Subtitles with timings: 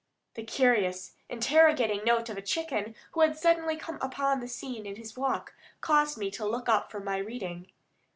[0.33, 4.95] The curious, interrogating note of a chicken who had suddenly come upon the scene in
[4.95, 7.71] his walk caused me to look up from my reading.